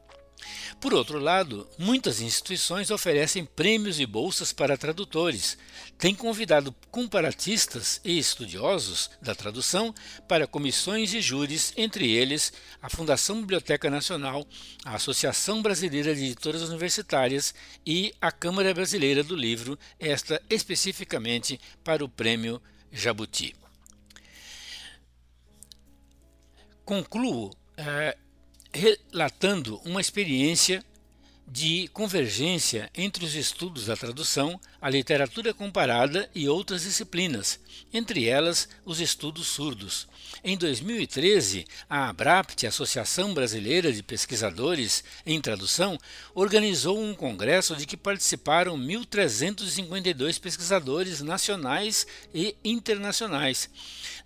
Por 0.79 0.93
outro 0.93 1.19
lado, 1.19 1.67
muitas 1.77 2.21
instituições 2.21 2.91
oferecem 2.91 3.43
prêmios 3.43 3.99
e 3.99 4.05
bolsas 4.05 4.53
para 4.53 4.77
tradutores, 4.77 5.57
têm 5.97 6.13
convidado 6.13 6.73
comparatistas 6.91 7.99
e 8.05 8.17
estudiosos 8.17 9.09
da 9.21 9.33
tradução 9.33 9.93
para 10.27 10.45
comissões 10.45 11.13
e 11.13 11.21
júris, 11.21 11.73
entre 11.75 12.11
eles 12.11 12.53
a 12.81 12.89
Fundação 12.89 13.41
Biblioteca 13.41 13.89
Nacional, 13.89 14.45
a 14.85 14.95
Associação 14.95 15.61
Brasileira 15.61 16.13
de 16.13 16.25
Editoras 16.25 16.61
Universitárias 16.61 17.55
e 17.85 18.13
a 18.21 18.31
Câmara 18.31 18.73
Brasileira 18.73 19.23
do 19.23 19.35
Livro, 19.35 19.77
esta 19.99 20.41
especificamente 20.49 21.59
para 21.83 22.05
o 22.05 22.09
Prêmio 22.09 22.61
Jabuti. 22.91 23.55
Concluo 26.85 27.51
eh, 27.75 28.17
relatando 28.77 29.81
uma 29.83 29.99
experiência 29.99 30.83
de 31.47 31.87
convergência 31.93 32.89
entre 32.93 33.23
os 33.23 33.33
estudos 33.33 33.85
da 33.85 33.95
tradução, 33.95 34.59
a 34.81 34.89
literatura 34.89 35.53
comparada 35.53 36.29
e 36.35 36.49
outras 36.49 36.83
disciplinas, 36.83 37.57
entre 37.93 38.25
elas 38.25 38.67
os 38.83 38.99
estudos 38.99 39.47
surdos. 39.47 40.07
Em 40.43 40.57
2013, 40.57 41.65
a 41.89 42.09
ABRAPT, 42.09 42.67
Associação 42.67 43.33
Brasileira 43.33 43.93
de 43.93 44.03
Pesquisadores 44.03 45.05
em 45.25 45.39
Tradução, 45.39 45.97
organizou 46.35 47.01
um 47.01 47.13
congresso 47.13 47.75
de 47.77 47.85
que 47.85 47.95
participaram 47.95 48.77
1.352 48.77 50.39
pesquisadores 50.39 51.21
nacionais 51.21 52.05
e 52.33 52.55
internacionais. 52.63 53.69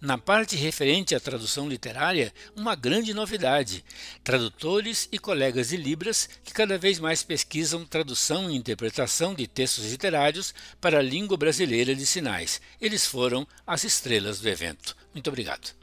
Na 0.01 0.18
parte 0.18 0.56
referente 0.56 1.13
à 1.13 1.20
tradução 1.20 1.70
literária, 1.70 2.34
uma 2.56 2.74
grande 2.74 3.13
novidade: 3.13 3.86
tradutores 4.24 5.08
e 5.12 5.20
colegas 5.20 5.70
de 5.70 5.78
Libras 5.78 6.28
que 6.44 6.51
cada 6.51 6.78
vez 6.78 7.00
mais 7.12 7.24
pesquisam 7.24 7.84
tradução 7.84 8.50
e 8.50 8.56
interpretação 8.56 9.34
de 9.34 9.46
textos 9.46 9.91
literários 9.91 10.53
para 10.80 11.00
a 11.00 11.01
língua 11.01 11.36
brasileira 11.36 11.94
de 11.94 12.06
sinais. 12.06 12.62
Eles 12.80 13.06
foram 13.06 13.46
as 13.68 13.84
estrelas 13.84 14.39
do 14.39 14.48
evento. 14.48 14.96
Muito 15.13 15.27
obrigado. 15.27 15.75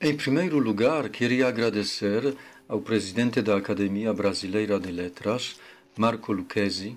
Em 0.00 0.16
primeiro 0.16 0.58
lugar, 0.58 1.08
queria 1.08 1.48
agradecer 1.48 2.36
ao 2.68 2.80
presidente 2.80 3.42
da 3.42 3.56
Academia 3.56 4.12
Brasileira 4.14 4.78
de 4.78 4.92
Letras, 4.92 5.56
Marco 5.96 6.32
Lucchesi, 6.32 6.96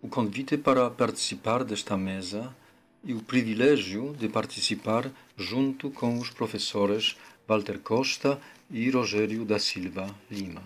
o 0.00 0.06
convite 0.06 0.56
para 0.56 0.88
participar 0.88 1.64
desta 1.64 1.96
mesa 1.96 2.54
e 3.02 3.12
o 3.12 3.20
privilégio 3.20 4.14
de 4.16 4.28
participar 4.28 5.10
junto 5.36 5.90
com 5.90 6.16
os 6.16 6.30
professores 6.30 7.16
Walter 7.48 7.78
Costa 7.78 8.38
e 8.70 8.90
Rogério 8.90 9.42
da 9.42 9.58
Silva 9.58 10.14
Lima. 10.30 10.62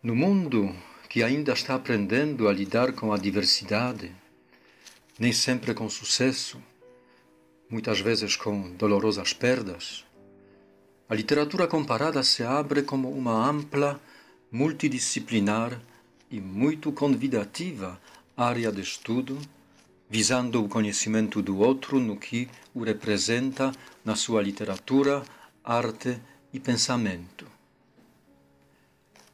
No 0.00 0.14
mundo 0.14 0.72
que 1.08 1.24
ainda 1.24 1.52
está 1.52 1.74
aprendendo 1.74 2.48
a 2.48 2.52
lidar 2.52 2.92
com 2.92 3.12
a 3.12 3.18
diversidade, 3.18 4.14
nem 5.18 5.32
sempre 5.32 5.74
com 5.74 5.88
sucesso, 5.88 6.62
muitas 7.68 7.98
vezes 7.98 8.36
com 8.36 8.70
dolorosas 8.76 9.32
perdas, 9.32 10.04
a 11.08 11.14
literatura 11.16 11.66
comparada 11.66 12.22
se 12.22 12.44
abre 12.44 12.80
como 12.82 13.10
uma 13.10 13.48
ampla, 13.48 14.00
multidisciplinar 14.52 15.80
e 16.30 16.40
muito 16.40 16.92
convidativa 16.92 18.00
área 18.36 18.70
de 18.70 18.82
estudo, 18.82 19.36
visando 20.08 20.62
o 20.62 20.68
conhecimento 20.68 21.40
do 21.40 21.58
outro 21.58 21.98
no 21.98 22.16
que 22.16 22.48
o 22.74 22.82
representa 22.82 23.72
na 24.04 24.14
sua 24.14 24.42
literatura, 24.42 25.22
arte 25.62 26.18
e 26.52 26.60
pensamento. 26.60 27.46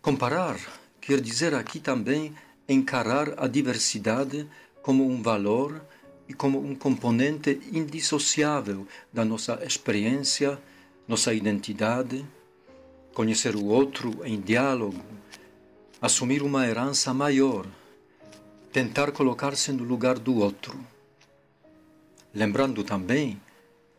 Comparar 0.01 0.59
quer 1.01 1.21
dizer 1.21 1.55
aqui 1.55 1.81
também 1.81 2.35
encarar 2.69 3.35
a 3.37 3.47
diversidade 3.47 4.47
como 4.83 5.07
um 5.07 5.21
valor 5.21 5.85
e 6.29 6.33
como 6.33 6.65
um 6.65 6.75
componente 6.75 7.61
indissociável 7.73 8.87
da 9.13 9.25
nossa 9.25 9.59
experiência, 9.65 10.59
nossa 11.09 11.35
identidade, 11.35 12.25
conhecer 13.13 13.57
o 13.57 13.65
outro 13.65 14.25
em 14.25 14.41
diálogo, 14.41 15.03
assumir 16.01 16.43
uma 16.43 16.67
herança 16.67 17.13
maior 17.13 17.67
tentar 18.73 19.11
colocar-se 19.11 19.73
no 19.73 19.83
lugar 19.83 20.19
do 20.19 20.37
outro. 20.37 20.79
Lembrando 22.33 22.85
também 22.85 23.41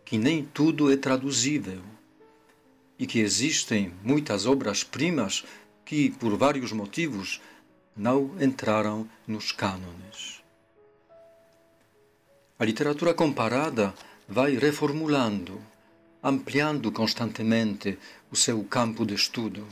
que 0.06 0.18
nem 0.18 0.44
tudo 0.44 0.92
é 0.92 0.96
traduzível 0.96 1.82
e 2.98 3.06
que 3.06 3.20
existem 3.20 3.94
muitas 4.04 4.46
obras-primas 4.46 5.44
que, 5.84 6.12
por 6.12 6.38
vários 6.38 6.72
motivos, 6.72 7.42
não 7.96 8.32
entraram 8.42 9.10
nos 9.28 9.52
cânones. 9.52 10.42
A 12.58 12.64
literatura 12.64 13.14
comparada 13.14 13.94
vai 14.28 14.56
reformulando, 14.56 15.60
ampliando 16.24 16.92
constantemente 16.92 17.98
o 18.32 18.36
seu 18.36 18.64
campo 18.64 19.06
de 19.06 19.16
estudo, 19.16 19.68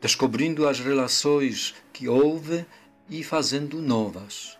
descobrindo 0.00 0.66
as 0.66 0.80
relações 0.80 1.74
que 1.92 2.08
houve 2.08 2.66
e 3.08 3.24
fazendo 3.24 3.80
novas, 3.80 4.58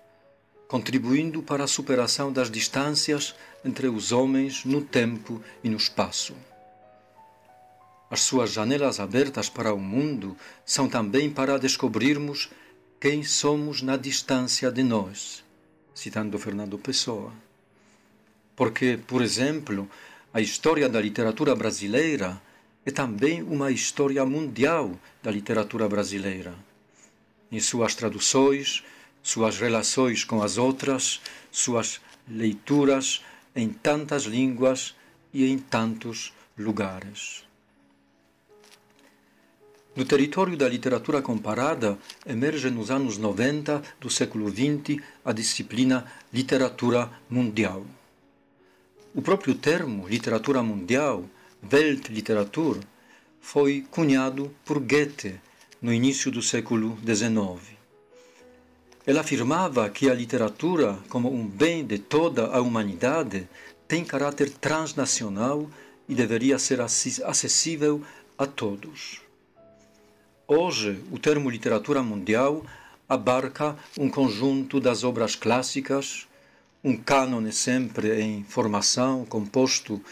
contribuindo 0.67 1.43
para 1.43 1.65
a 1.65 1.69
superação 1.69 2.33
das 2.33 2.51
distâncias 2.51 3.35
entre 3.65 3.89
os 3.89 4.11
homens 4.11 4.65
no 4.65 4.81
tempo 4.81 5.43
e 5.63 5.69
no 5.69 5.77
espaço. 5.77 6.35
As 8.11 8.21
suas 8.21 8.51
janelas 8.51 9.01
abertas 9.01 9.51
para 9.51 9.75
o 9.75 9.79
mundo 9.79 10.35
são 10.65 10.89
também 10.89 11.31
para 11.31 11.59
descobrirmos 11.59 12.49
quem 12.99 13.23
somos 13.23 13.83
na 13.83 13.97
distância 13.97 14.71
de 14.73 14.83
nós, 14.83 15.45
citando 15.95 16.39
Fernando 16.39 16.79
Pessoa. 16.79 17.33
Porque, 18.57 18.99
por 19.07 19.21
exemplo, 19.21 19.89
a 20.33 20.41
história 20.41 20.89
da 20.89 21.01
literatura 21.01 21.55
brasileira 21.55 22.41
é 22.85 22.91
também 22.91 23.43
uma 23.43 23.71
história 23.71 24.25
mundial 24.25 24.99
da 25.23 25.31
literatura 25.31 25.87
brasileira 25.87 26.68
em 27.51 27.61
suas 27.61 27.95
traduções, 27.95 28.83
suas 29.23 29.59
relações 29.59 30.25
com 30.25 30.43
as 30.43 30.59
outras, 30.59 31.21
suas 31.51 32.01
leituras 32.29 33.23
em 33.55 33.69
tantas 33.69 34.25
línguas 34.25 34.95
e 35.33 35.47
em 35.47 35.59
tantos 35.59 36.33
lugares. 36.57 37.45
No 39.97 40.05
território 40.05 40.57
da 40.57 40.69
literatura 40.69 41.21
comparada, 41.21 41.99
emerge 42.25 42.71
nos 42.71 42.89
anos 42.89 43.19
90 43.19 43.83
do 44.01 44.09
século 44.09 44.49
XX 44.49 45.03
a 45.25 45.33
disciplina 45.33 46.07
literatura 46.33 47.11
mundial. 47.29 47.85
O 49.13 49.21
próprio 49.21 49.57
termo 49.57 50.07
literatura 50.07 50.63
mundial, 50.63 51.25
Weltliteratur, 51.69 52.79
foi 53.41 53.85
cunhado 53.91 54.55
por 54.65 54.79
Goethe 54.79 55.41
no 55.81 55.93
início 55.93 56.31
do 56.31 56.43
século 56.43 56.99
XIX. 57.07 57.77
Ela 59.07 59.21
afirmava 59.21 59.89
que 59.89 60.11
a 60.11 60.15
literatura, 60.15 60.99
como 61.09 61.33
um 61.33 61.47
bem 61.47 61.87
de 61.87 61.99
toda 61.99 62.47
a 62.47 62.61
humanidade, 62.61 63.49
tem 63.87 64.05
caráter 64.05 64.51
transnacional 64.51 65.71
e 66.09 66.15
deveria 66.15 66.59
ser 66.59 66.81
acessível 66.81 68.03
a 68.37 68.45
todos. 68.45 69.23
Hoje, 70.49 71.01
o 71.13 71.19
termo 71.19 71.49
literatura 71.49 72.03
mundial 72.03 72.65
abarca 73.09 73.77
um 73.97 74.11
conjunto 74.11 74.81
das 74.81 75.05
obras 75.05 75.37
clássicas, 75.37 76.27
um 76.83 76.97
cânone 76.97 77.53
sempre 77.53 78.21
em 78.21 78.43
formação, 78.43 79.25
composto 79.25 80.03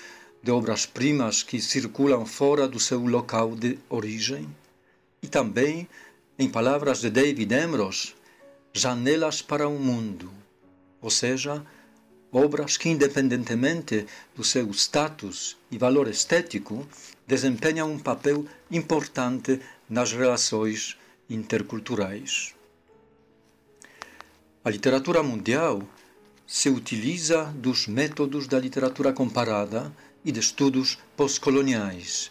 de 0.43 0.51
obras-primas 0.51 1.43
que 1.43 1.61
circulam 1.61 2.25
fora 2.25 2.69
do 2.69 2.79
seu 2.79 3.01
local 3.05 3.57
de 3.57 3.79
origem 3.91 4.49
e 5.27 5.29
também, 5.29 5.89
em 6.39 6.49
palavras 6.49 7.01
de 7.01 7.11
David 7.11 7.53
Ambrose, 7.53 8.15
janelas 8.73 9.43
para 9.43 9.67
o 9.67 9.77
mundo, 9.77 10.31
ou 11.03 11.11
seja, 11.11 11.67
obras 12.31 12.77
que, 12.77 12.89
independentemente 12.89 14.07
do 14.37 14.45
seu 14.45 14.71
status 14.71 15.57
e 15.69 15.77
valor 15.79 16.07
estético, 16.07 16.87
desempenham 17.27 17.91
um 17.91 17.99
papel 17.99 18.47
importante 18.71 19.61
nas 19.91 20.13
relações 20.13 20.97
interculturais. 21.29 22.55
A 24.65 24.71
literatura 24.71 25.25
mundial 25.25 25.83
se 26.47 26.69
utiliza 26.69 27.53
dos 27.57 27.89
métodos 27.89 28.47
da 28.47 28.61
literatura 28.61 29.13
comparada 29.13 29.93
e 30.25 30.31
de 30.31 30.39
estudos 30.39 30.99
pós-coloniais, 31.17 32.31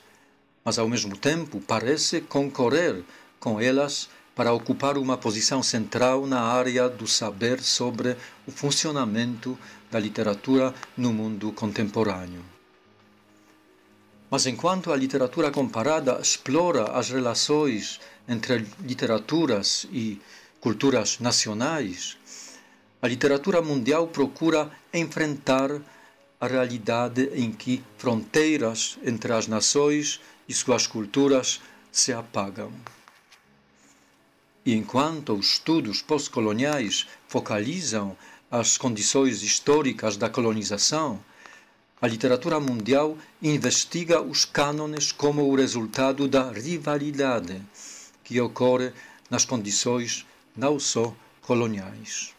mas 0.66 0.80
ao 0.80 0.90
mesmo 0.90 1.16
tempo 1.16 1.62
parece 1.62 2.22
concorrer 2.22 3.04
com 3.40 3.62
elas 3.62 4.10
para 4.34 4.52
ocupar 4.52 4.98
uma 4.98 5.16
posição 5.16 5.62
central 5.62 6.26
na 6.26 6.42
área 6.42 6.90
do 6.90 7.08
saber 7.08 7.62
sobre 7.62 8.18
o 8.48 8.52
funcionamento 8.52 9.58
da 9.92 10.00
literatura 10.00 10.74
no 10.98 11.14
mundo 11.14 11.52
contemporâneo. 11.52 12.44
Mas 14.30 14.48
enquanto 14.48 14.92
a 14.92 14.96
literatura 14.98 15.52
comparada 15.52 16.20
explora 16.20 16.92
as 16.92 17.10
relações 17.12 18.02
entre 18.28 18.66
literaturas 18.82 19.88
e 19.92 20.20
culturas 20.60 21.20
nacionais, 21.20 22.18
a 23.02 23.08
literatura 23.08 23.62
mundial 23.62 24.08
procura 24.08 24.72
enfrentar 24.92 25.80
a 26.42 26.48
realidade 26.48 27.30
em 27.36 27.52
que 27.52 27.84
fronteiras 27.98 28.98
entre 29.06 29.32
as 29.32 29.48
nações 29.48 30.20
e 30.48 30.54
suas 30.54 30.88
culturas 30.88 31.62
se 31.92 32.14
apagam. 32.14 32.72
E 34.66 34.74
enquanto 34.74 35.34
os 35.34 35.54
estudos 35.54 36.02
pós-coloniais 36.02 37.08
focalizam 37.28 38.18
as 38.50 38.78
condições 38.78 39.44
históricas 39.44 40.18
da 40.18 40.30
colonização, 40.30 41.24
a 42.02 42.08
literatura 42.08 42.60
mundial 42.60 43.18
investiga 43.42 44.22
os 44.22 44.46
cânones 44.46 45.12
como 45.12 45.44
o 45.44 45.56
resultado 45.56 46.28
da 46.28 46.52
rivalidade 46.52 47.62
que 48.24 48.40
ocorre 48.42 48.92
nas 49.30 49.46
condições 49.46 50.26
não 50.56 50.80
só 50.80 51.16
coloniais. 51.42 52.34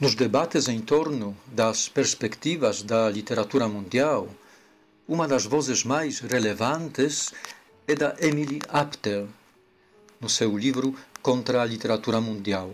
Nos 0.00 0.14
debates 0.14 0.66
em 0.66 0.80
torno 0.80 1.36
das 1.46 1.88
perspectivas 1.88 2.82
da 2.82 3.10
literatura 3.10 3.68
mundial, 3.68 4.28
uma 5.10 5.26
das 5.26 5.44
vozes 5.44 5.82
mais 5.82 6.20
relevantes 6.20 7.32
é 7.88 7.96
da 7.96 8.14
Emily 8.20 8.60
Apter, 8.68 9.26
no 10.20 10.28
seu 10.28 10.56
livro 10.56 10.94
Contra 11.20 11.62
a 11.62 11.64
Literatura 11.64 12.20
Mundial. 12.20 12.72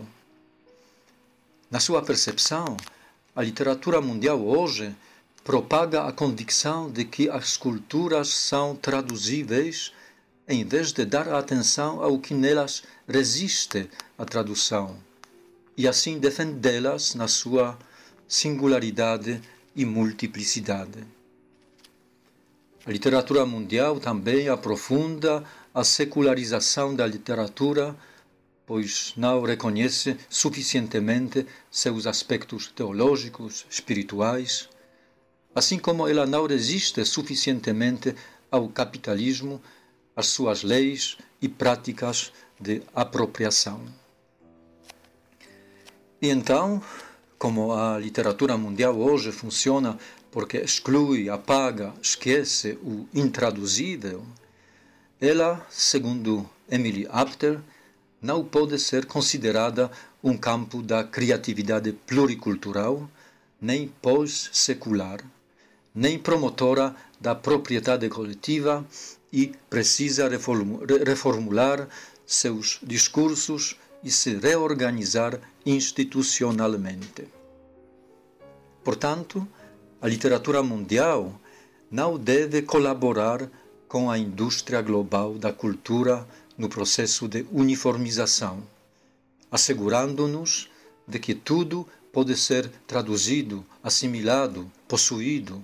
Na 1.71 1.79
sua 1.79 2.03
percepção, 2.03 2.77
a 3.35 3.41
literatura 3.41 3.99
mundial 3.99 4.39
hoje 4.45 4.95
propaga 5.43 6.03
a 6.03 6.11
convicção 6.11 6.91
de 6.91 7.05
que 7.05 7.27
as 7.27 7.57
culturas 7.57 8.27
são 8.27 8.75
traduzíveis 8.75 9.91
em 10.47 10.63
vez 10.63 10.91
de 10.93 11.05
dar 11.05 11.27
atenção 11.29 12.03
ao 12.03 12.19
que 12.19 12.35
nelas 12.35 12.83
resiste 13.07 13.89
à 14.15 14.23
tradução 14.25 14.95
e 15.75 15.87
assim 15.87 16.19
defendê-las 16.19 17.15
na 17.15 17.27
sua 17.27 17.75
singularidade 18.27 19.41
e 19.75 19.83
multiplicidade. 19.85 21.16
A 22.87 22.89
literatura 22.89 23.45
mundial 23.45 23.99
também 23.99 24.47
aprofunda 24.47 25.43
a 25.73 25.83
secularização 25.83 26.95
da 26.95 27.05
literatura, 27.05 27.93
pois 28.65 29.11
não 29.17 29.41
reconhece 29.41 30.15
suficientemente 30.29 31.45
seus 31.69 32.07
aspectos 32.07 32.67
teológicos, 32.67 33.65
espirituais, 33.69 34.69
assim 35.53 35.77
como 35.77 36.07
ela 36.07 36.25
não 36.25 36.47
resiste 36.47 37.03
suficientemente 37.03 38.15
ao 38.49 38.69
capitalismo, 38.69 39.61
às 40.15 40.27
suas 40.27 40.63
leis 40.63 41.17
e 41.41 41.49
práticas 41.49 42.31
de 42.57 42.81
apropriação. 42.95 43.81
E 46.21 46.29
então, 46.29 46.81
como 47.37 47.73
a 47.73 47.99
literatura 47.99 48.57
mundial 48.57 48.97
hoje 48.97 49.33
funciona 49.33 49.99
porque 50.37 50.57
exclui, 50.57 51.31
apaga, 51.31 51.95
esquece 51.99 52.77
o 52.83 53.07
intraduzível, 53.11 54.23
ela, 55.19 55.65
segundo 55.67 56.47
Emily 56.69 57.07
Apter, 57.09 57.59
não 58.21 58.45
pode 58.45 58.77
ser 58.77 59.07
considerada 59.07 59.89
um 60.23 60.37
campo 60.37 60.83
da 60.83 61.03
criatividade 61.03 61.91
pluricultural, 61.91 63.09
nem 63.59 63.87
pós-secular, 63.99 65.21
nem 65.95 66.19
promotora 66.19 66.95
da 67.19 67.33
propriedade 67.33 68.07
coletiva 68.07 68.85
e 69.33 69.53
precisa 69.67 70.29
reformular 71.03 71.89
seus 72.27 72.79
discursos 72.83 73.75
e 74.03 74.11
se 74.11 74.35
reorganizar 74.35 75.39
institucionalmente. 75.65 77.27
Portanto, 78.83 79.47
a 80.01 80.07
literatura 80.07 80.61
mundial 80.61 81.39
não 81.89 82.17
deve 82.17 82.61
colaborar 82.61 83.49
com 83.87 84.11
a 84.11 84.17
indústria 84.17 84.81
global 84.81 85.35
da 85.35 85.53
cultura 85.53 86.27
no 86.57 86.67
processo 86.67 87.27
de 87.27 87.45
uniformização, 87.51 88.61
assegurando-nos 89.51 90.69
de 91.07 91.19
que 91.19 91.33
tudo 91.33 91.87
pode 92.11 92.35
ser 92.35 92.69
traduzido, 92.85 93.65
assimilado, 93.83 94.69
possuído, 94.87 95.63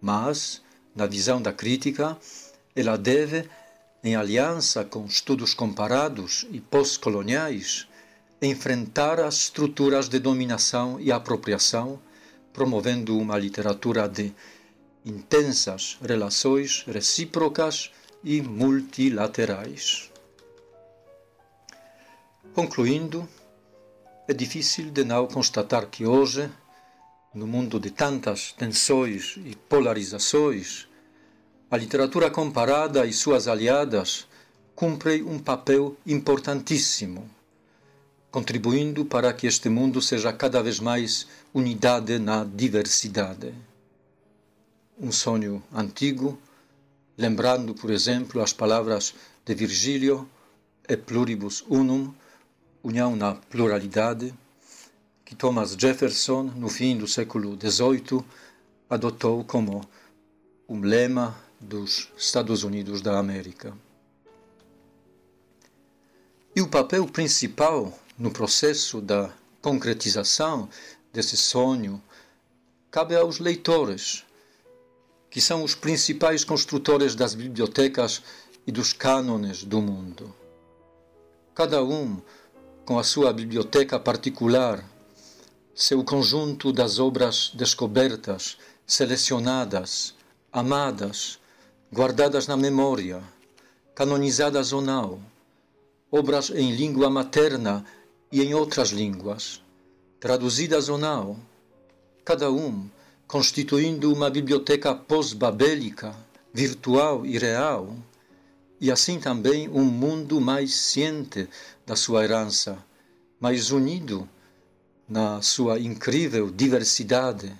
mas, 0.00 0.60
na 0.94 1.06
visão 1.06 1.40
da 1.40 1.52
crítica, 1.52 2.18
ela 2.76 2.96
deve 2.96 3.48
em 4.02 4.16
aliança 4.16 4.84
com 4.84 5.06
estudos 5.06 5.54
comparados 5.54 6.46
e 6.50 6.60
pós-coloniais, 6.60 7.86
enfrentar 8.42 9.18
as 9.18 9.36
estruturas 9.36 10.08
de 10.08 10.18
dominação 10.18 11.00
e 11.00 11.10
apropriação, 11.10 11.98
promovendo 12.54 13.18
uma 13.18 13.36
literatura 13.36 14.08
de 14.08 14.32
intensas 15.04 15.98
relações 16.00 16.84
recíprocas 16.86 17.90
e 18.22 18.40
multilaterais. 18.40 20.10
Concluindo, 22.54 23.28
é 24.28 24.32
difícil 24.32 24.90
de 24.90 25.04
não 25.04 25.26
constatar 25.26 25.86
que 25.86 26.06
hoje, 26.06 26.48
no 27.34 27.46
mundo 27.46 27.78
de 27.80 27.90
tantas 27.90 28.52
tensões 28.52 29.36
e 29.44 29.56
polarizações, 29.68 30.86
a 31.68 31.76
literatura 31.76 32.30
comparada 32.30 33.04
e 33.04 33.12
suas 33.12 33.48
aliadas 33.48 34.28
cumprem 34.76 35.24
um 35.24 35.40
papel 35.40 35.96
importantíssimo, 36.06 37.28
contribuindo 38.34 39.04
para 39.04 39.32
que 39.32 39.46
este 39.46 39.68
mundo 39.68 40.02
seja 40.02 40.32
cada 40.32 40.60
vez 40.60 40.80
mais 40.80 41.24
unidade 41.54 42.18
na 42.18 42.42
diversidade. 42.42 43.54
Um 44.98 45.12
sonho 45.12 45.62
antigo, 45.72 46.36
lembrando, 47.16 47.76
por 47.76 47.90
exemplo, 47.92 48.42
as 48.42 48.52
palavras 48.52 49.14
de 49.46 49.54
Virgílio, 49.54 50.28
e 50.88 50.96
pluribus 50.96 51.64
unum, 51.68 52.12
união 52.82 53.14
na 53.14 53.36
pluralidade, 53.36 54.34
que 55.24 55.36
Thomas 55.36 55.76
Jefferson, 55.78 56.42
no 56.56 56.68
fim 56.68 56.98
do 56.98 57.06
século 57.06 57.56
XVIII, 57.56 58.24
adotou 58.90 59.44
como 59.44 59.88
um 60.68 60.80
lema 60.80 61.38
dos 61.60 62.08
Estados 62.18 62.64
Unidos 62.64 63.00
da 63.00 63.16
América. 63.16 63.72
E 66.56 66.60
o 66.60 66.66
papel 66.66 67.06
principal 67.06 67.96
no 68.18 68.30
processo 68.30 69.00
da 69.00 69.32
concretização 69.60 70.68
desse 71.12 71.36
sonho 71.36 72.02
cabe 72.90 73.16
aos 73.16 73.40
leitores, 73.40 74.24
que 75.28 75.40
são 75.40 75.64
os 75.64 75.74
principais 75.74 76.44
construtores 76.44 77.16
das 77.16 77.34
bibliotecas 77.34 78.22
e 78.66 78.70
dos 78.70 78.92
cânones 78.92 79.64
do 79.64 79.80
mundo. 79.80 80.32
Cada 81.54 81.82
um 81.82 82.20
com 82.84 82.98
a 82.98 83.04
sua 83.04 83.32
biblioteca 83.32 83.98
particular, 83.98 84.84
seu 85.74 86.04
conjunto 86.04 86.72
das 86.72 87.00
obras 87.00 87.50
descobertas, 87.54 88.58
selecionadas, 88.86 90.14
amadas, 90.52 91.40
guardadas 91.92 92.46
na 92.46 92.56
memória, 92.56 93.22
canonizadas 93.94 94.72
ou 94.72 94.80
não, 94.80 95.20
obras 96.12 96.50
em 96.50 96.76
língua 96.76 97.10
materna 97.10 97.84
e 98.34 98.42
em 98.42 98.52
outras 98.52 98.88
línguas, 98.88 99.62
traduzidas 100.18 100.88
ou 100.88 100.98
não, 100.98 101.38
cada 102.24 102.50
um 102.50 102.90
constituindo 103.28 104.12
uma 104.12 104.28
biblioteca 104.28 104.92
pós-babélica, 104.92 106.12
virtual 106.52 107.24
e 107.24 107.38
real, 107.38 107.96
e 108.80 108.90
assim 108.90 109.20
também 109.20 109.68
um 109.68 109.84
mundo 109.84 110.40
mais 110.40 110.74
ciente 110.74 111.48
da 111.86 111.94
sua 111.94 112.24
herança, 112.24 112.76
mais 113.38 113.70
unido 113.70 114.28
na 115.08 115.40
sua 115.40 115.78
incrível 115.78 116.50
diversidade, 116.50 117.56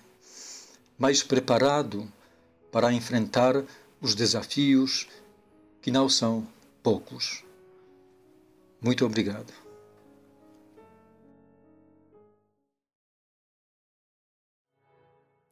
mais 0.99 1.23
preparado 1.23 2.13
para 2.73 2.93
enfrentar 2.93 3.63
os 4.01 4.17
desafios 4.17 5.07
que 5.81 5.93
não 5.93 6.09
são 6.09 6.45
poucos. 6.83 7.45
Muito 8.83 9.07
obrigado. 9.07 9.64